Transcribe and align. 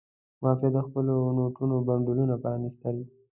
مافیا 0.43 0.69
د 0.75 0.77
خپلو 0.87 1.13
نوټونو 1.37 1.75
بنډلونه 1.87 2.35
پرانستل. 2.43 2.95